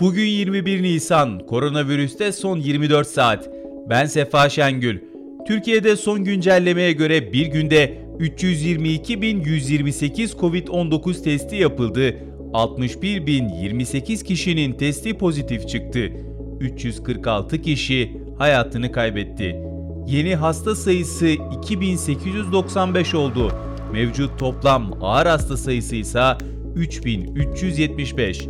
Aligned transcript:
Bugün 0.00 0.24
21 0.24 0.82
Nisan, 0.82 1.46
koronavirüste 1.46 2.32
son 2.32 2.58
24 2.58 3.06
saat. 3.06 3.50
Ben 3.90 4.06
Sefa 4.06 4.48
Şengül. 4.48 4.98
Türkiye'de 5.46 5.96
son 5.96 6.24
güncellemeye 6.24 6.92
göre 6.92 7.32
bir 7.32 7.46
günde 7.46 7.98
322.128 8.18 10.36
COVID-19 10.36 11.22
testi 11.22 11.56
yapıldı. 11.56 12.16
61.028 12.52 14.24
kişinin 14.24 14.72
testi 14.72 15.18
pozitif 15.18 15.68
çıktı. 15.68 16.10
346 16.60 17.62
kişi 17.62 18.16
hayatını 18.38 18.92
kaybetti. 18.92 19.56
Yeni 20.06 20.36
hasta 20.36 20.74
sayısı 20.74 21.28
2895 21.62 23.14
oldu. 23.14 23.52
Mevcut 23.92 24.38
toplam 24.38 24.92
ağır 25.00 25.26
hasta 25.26 25.56
sayısı 25.56 25.96
ise 25.96 26.22
3375. 26.76 28.48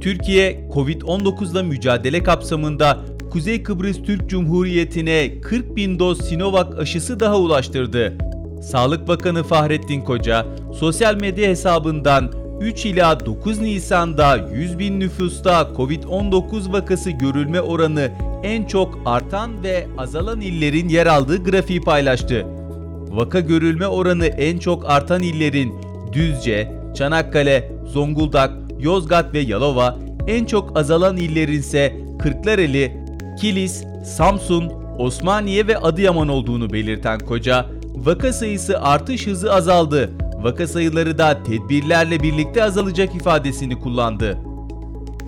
Türkiye, 0.00 0.68
Covid-19'la 0.74 1.62
mücadele 1.62 2.22
kapsamında 2.22 2.98
Kuzey 3.30 3.62
Kıbrıs 3.62 4.02
Türk 4.02 4.30
Cumhuriyeti'ne 4.30 5.40
40 5.40 5.76
bin 5.76 5.98
doz 5.98 6.28
Sinovac 6.28 6.78
aşısı 6.78 7.20
daha 7.20 7.38
ulaştırdı. 7.38 8.18
Sağlık 8.62 9.08
Bakanı 9.08 9.42
Fahrettin 9.42 10.00
Koca, 10.00 10.46
sosyal 10.74 11.14
medya 11.14 11.48
hesabından 11.48 12.32
3 12.60 12.86
ila 12.86 13.26
9 13.26 13.60
Nisan'da 13.60 14.48
100 14.54 14.78
bin 14.78 15.00
nüfusta 15.00 15.70
Covid-19 15.76 16.72
vakası 16.72 17.10
görülme 17.10 17.60
oranı 17.60 18.10
en 18.42 18.64
çok 18.64 18.98
artan 19.06 19.62
ve 19.62 19.86
azalan 19.98 20.40
illerin 20.40 20.88
yer 20.88 21.06
aldığı 21.06 21.44
grafiği 21.44 21.80
paylaştı. 21.80 22.46
Vaka 23.10 23.40
görülme 23.40 23.86
oranı 23.86 24.26
en 24.26 24.58
çok 24.58 24.90
artan 24.90 25.22
illerin 25.22 25.74
Düzce, 26.12 26.72
Çanakkale, 26.94 27.72
Zonguldak, 27.86 28.67
Yozgat 28.80 29.34
ve 29.34 29.38
Yalova, 29.38 29.98
en 30.26 30.44
çok 30.44 30.78
azalan 30.78 31.16
illerin 31.16 31.58
ise 31.58 31.96
Kırklareli, 32.18 32.96
Kilis, 33.40 33.84
Samsun, 34.04 34.72
Osmaniye 34.98 35.66
ve 35.66 35.78
Adıyaman 35.78 36.28
olduğunu 36.28 36.72
belirten 36.72 37.18
Koca, 37.18 37.66
vaka 37.94 38.32
sayısı 38.32 38.80
artış 38.80 39.26
hızı 39.26 39.54
azaldı. 39.54 40.10
Vaka 40.42 40.66
sayıları 40.66 41.18
da 41.18 41.42
tedbirlerle 41.42 42.22
birlikte 42.22 42.64
azalacak 42.64 43.14
ifadesini 43.14 43.78
kullandı. 43.80 44.38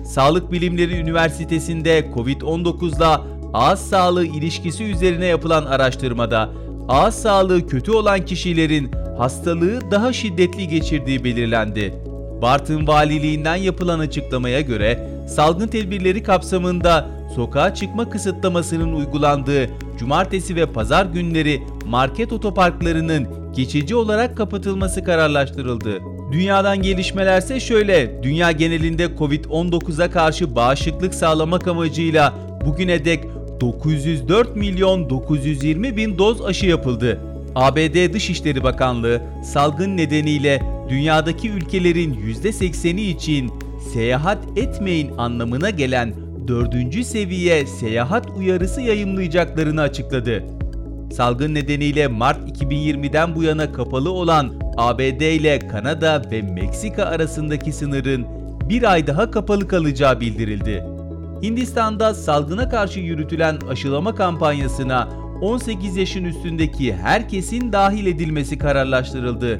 Sağlık 0.05 0.51
Bilimleri 0.51 0.97
Üniversitesi'nde 0.97 2.05
COVID-19'la 2.15 3.21
ağız 3.53 3.79
sağlığı 3.79 4.25
ilişkisi 4.25 4.83
üzerine 4.83 5.25
yapılan 5.25 5.65
araştırmada 5.65 6.49
ağız 6.89 7.15
sağlığı 7.15 7.67
kötü 7.67 7.91
olan 7.91 8.25
kişilerin 8.25 8.91
hastalığı 9.17 9.91
daha 9.91 10.13
şiddetli 10.13 10.67
geçirdiği 10.67 11.23
belirlendi. 11.23 12.10
Bartın 12.41 12.87
Valiliğinden 12.87 13.55
yapılan 13.55 13.99
açıklamaya 13.99 14.61
göre 14.61 15.07
salgın 15.27 15.67
tedbirleri 15.67 16.23
kapsamında 16.23 17.09
sokağa 17.35 17.73
çıkma 17.73 18.09
kısıtlamasının 18.09 18.93
uygulandığı 18.93 19.69
cumartesi 19.99 20.55
ve 20.55 20.65
pazar 20.65 21.05
günleri 21.05 21.61
market 21.85 22.33
otoparklarının 22.33 23.27
geçici 23.55 23.95
olarak 23.95 24.37
kapatılması 24.37 25.03
kararlaştırıldı. 25.03 25.99
Dünyadan 26.31 26.81
gelişmelerse 26.81 27.59
şöyle, 27.59 28.23
dünya 28.23 28.51
genelinde 28.51 29.05
Covid-19'a 29.05 30.11
karşı 30.11 30.55
bağışıklık 30.55 31.13
sağlamak 31.13 31.67
amacıyla 31.67 32.33
bugüne 32.65 33.05
dek 33.05 33.23
904 33.61 34.55
milyon 34.55 35.09
920 35.09 35.97
bin 35.97 36.17
doz 36.17 36.45
aşı 36.45 36.65
yapıldı. 36.65 37.19
ABD 37.55 38.13
Dışişleri 38.13 38.63
Bakanlığı 38.63 39.21
salgın 39.43 39.97
nedeniyle 39.97 40.61
dünyadaki 40.91 41.49
ülkelerin 41.49 42.13
%80'i 42.13 43.09
için 43.09 43.51
seyahat 43.93 44.37
etmeyin 44.55 45.17
anlamına 45.17 45.69
gelen 45.69 46.13
4. 46.47 47.05
seviye 47.05 47.65
seyahat 47.65 48.29
uyarısı 48.37 48.81
yayımlayacaklarını 48.81 49.81
açıkladı. 49.81 50.43
Salgın 51.13 51.53
nedeniyle 51.53 52.07
Mart 52.07 52.61
2020'den 52.61 53.35
bu 53.35 53.43
yana 53.43 53.71
kapalı 53.71 54.11
olan 54.11 54.53
ABD 54.77 55.21
ile 55.21 55.59
Kanada 55.59 56.21
ve 56.31 56.41
Meksika 56.41 57.05
arasındaki 57.05 57.71
sınırın 57.71 58.25
bir 58.69 58.91
ay 58.91 59.07
daha 59.07 59.31
kapalı 59.31 59.67
kalacağı 59.67 60.19
bildirildi. 60.19 60.83
Hindistan'da 61.43 62.13
salgına 62.13 62.69
karşı 62.69 62.99
yürütülen 62.99 63.57
aşılama 63.69 64.15
kampanyasına 64.15 65.09
18 65.41 65.97
yaşın 65.97 66.23
üstündeki 66.23 66.93
herkesin 66.93 67.73
dahil 67.73 68.05
edilmesi 68.05 68.57
kararlaştırıldı. 68.57 69.59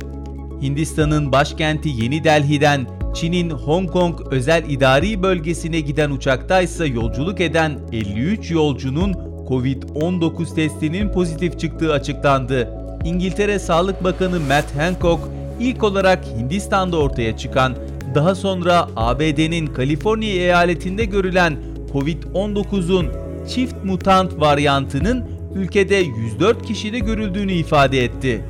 Hindistan'ın 0.62 1.32
başkenti 1.32 1.90
Yeni 1.90 2.24
Delhi'den 2.24 2.88
Çin'in 3.14 3.50
Hong 3.50 3.92
Kong 3.92 4.22
özel 4.32 4.70
idari 4.70 5.24
bölgesine 5.24 5.80
giden 5.80 6.12
uçakta 6.12 6.62
ise 6.62 6.86
yolculuk 6.86 7.42
eden 7.42 7.80
53 7.92 8.52
yolcunun 8.52 9.14
Covid-19 9.50 10.56
testinin 10.56 11.12
pozitif 11.12 11.60
çıktığı 11.60 11.94
açıklandı. 11.94 12.70
İngiltere 13.06 13.60
Sağlık 13.60 14.04
Bakanı 14.04 14.40
Matt 14.40 14.76
Hancock 14.78 15.22
ilk 15.60 15.84
olarak 15.84 16.26
Hindistan'da 16.26 16.98
ortaya 16.98 17.38
çıkan, 17.38 17.76
daha 18.16 18.36
sonra 18.36 18.88
ABD'nin 18.96 19.68
Kaliforniya 19.68 20.36
eyaletinde 20.36 21.06
görülen 21.06 21.58
Covid-19'un 21.94 23.08
çift 23.50 23.76
mutant 23.84 24.40
varyantının 24.40 25.26
ülkede 25.56 25.96
104 25.96 26.66
kişide 26.66 27.00
görüldüğünü 27.00 27.54
ifade 27.54 28.04
etti. 28.04 28.46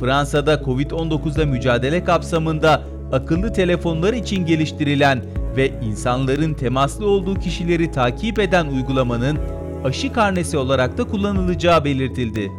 Fransa'da 0.00 0.54
Covid-19'la 0.54 1.46
mücadele 1.46 2.04
kapsamında 2.04 2.82
akıllı 3.12 3.52
telefonlar 3.52 4.12
için 4.12 4.46
geliştirilen 4.46 5.22
ve 5.56 5.70
insanların 5.82 6.54
temaslı 6.54 7.06
olduğu 7.06 7.34
kişileri 7.34 7.90
takip 7.90 8.38
eden 8.38 8.66
uygulamanın 8.66 9.38
aşı 9.84 10.12
karnesi 10.12 10.58
olarak 10.58 10.98
da 10.98 11.04
kullanılacağı 11.04 11.84
belirtildi. 11.84 12.50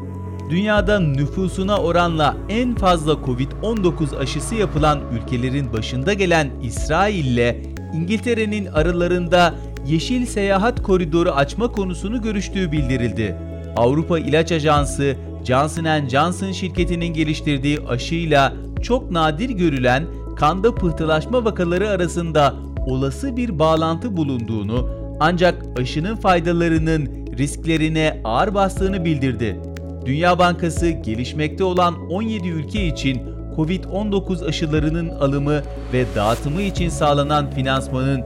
Dünyada 0.50 1.00
nüfusuna 1.00 1.78
oranla 1.78 2.38
en 2.50 2.76
fazla 2.76 3.14
Covid-19 3.14 4.18
aşısı 4.18 4.56
yapılan 4.56 5.00
ülkelerin 5.12 5.74
başında 5.74 6.14
gelen 6.14 6.50
İsrail 6.64 7.26
ile 7.26 7.62
İngiltere'nin 7.94 8.66
aralarında 8.66 9.54
yeşil 9.88 10.26
seyahat 10.26 10.84
koridoru 10.84 11.32
açma 11.32 11.72
konusunu 11.72 12.22
görüştüğü 12.22 12.72
bildirildi. 12.72 13.36
Avrupa 13.76 14.20
İlaç 14.20 14.52
Ajansı, 14.52 15.16
Johnson 15.48 16.08
Johnson 16.08 16.52
şirketinin 16.52 17.14
geliştirdiği 17.14 17.80
aşıyla 17.88 18.54
çok 18.82 19.12
nadir 19.12 19.50
görülen 19.50 20.06
kanda 20.36 20.76
pıhtılaşma 20.76 21.46
vakaları 21.46 21.90
arasında 21.90 22.54
olası 22.88 23.38
bir 23.38 23.60
bağlantı 23.60 24.18
bulunduğunu 24.18 24.90
ancak 25.20 25.66
aşının 25.80 26.16
faydalarının 26.16 27.28
risklerine 27.38 28.22
ağır 28.24 28.54
bastığını 28.54 29.06
bildirdi. 29.06 29.60
Dünya 30.06 30.40
Bankası 30.40 30.90
gelişmekte 30.90 31.64
olan 31.64 32.10
17 32.10 32.50
ülke 32.50 32.88
için 32.88 33.22
Covid-19 33.56 34.46
aşılarının 34.46 35.10
alımı 35.10 35.62
ve 35.94 36.06
dağıtımı 36.16 36.62
için 36.62 36.90
sağlanan 36.90 37.52
finansmanın 37.52 38.24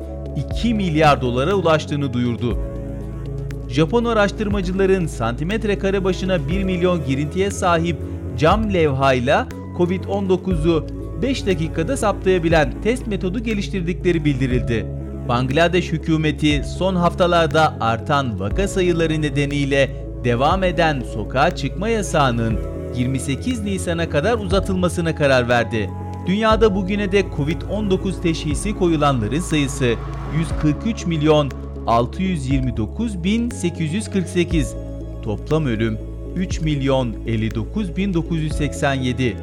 2 0.56 0.74
milyar 0.74 1.22
dolara 1.22 1.54
ulaştığını 1.54 2.14
duyurdu. 2.14 2.71
Japon 3.72 4.06
araştırmacıların 4.06 5.08
santimetre 5.08 5.78
kare 5.78 6.04
başına 6.04 6.48
1 6.48 6.64
milyon 6.64 7.06
girintiye 7.06 7.52
sahip 7.52 7.98
cam 8.38 8.74
levhayla 8.74 9.48
Covid-19'u 9.78 10.88
5 11.22 11.46
dakikada 11.46 11.98
saptayabilen 11.98 12.74
test 12.84 13.08
metodu 13.08 13.40
geliştirdikleri 13.40 14.26
bildirildi. 14.26 14.86
Bangladeş 15.30 15.92
hükümeti 15.92 16.64
son 16.78 16.96
haftalarda 16.96 17.78
artan 17.80 18.40
vaka 18.40 18.68
sayıları 18.68 19.22
nedeniyle 19.22 20.06
devam 20.24 20.64
eden 20.64 21.04
sokağa 21.14 21.56
çıkma 21.56 21.90
yasağının 21.90 22.60
28 22.96 23.62
Nisan'a 23.62 24.10
kadar 24.10 24.38
uzatılmasına 24.38 25.16
karar 25.16 25.50
verdi. 25.50 25.90
Dünyada 26.28 26.76
bugüne 26.76 27.12
dek 27.12 27.26
Covid-19 27.38 28.22
teşhisi 28.22 28.78
koyulanların 28.78 29.40
sayısı 29.40 29.94
143 30.38 31.06
milyon 31.06 31.52
629 31.88 33.24
bin 33.24 33.50
848. 33.50 34.76
Toplam 35.24 35.66
ölüm 35.66 35.98
3 36.36 36.62
milyon 36.62 37.14
59 37.28 37.98
bin 37.98 38.14
987. 38.14 39.38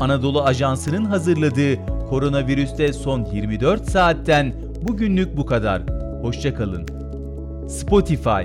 Anadolu 0.00 0.42
Ajansı'nın 0.42 1.04
hazırladığı 1.04 1.86
koronavirüste 2.10 2.92
son 2.92 3.24
24 3.24 3.90
saatten 3.90 4.54
bugünlük 4.82 5.36
bu 5.36 5.46
kadar. 5.46 5.82
Hoşçakalın. 6.22 6.86
Spotify, 7.68 8.42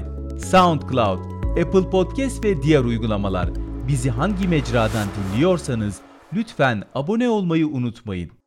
SoundCloud, 0.52 1.20
Apple 1.62 1.90
Podcast 1.90 2.46
ve 2.46 2.64
diğer 2.64 2.84
uygulamalar. 2.84 3.50
Bizi 3.88 4.10
hangi 4.10 4.48
mecradan 4.48 5.08
dinliyorsanız 5.18 6.00
lütfen 6.34 6.84
abone 6.96 7.30
olmayı 7.30 7.68
unutmayın. 7.68 8.43